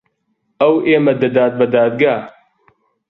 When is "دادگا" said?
1.75-2.15